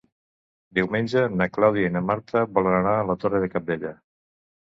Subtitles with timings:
[0.77, 3.93] Diumenge na Clàudia i na Marta volen anar a la Torre de Cabdella.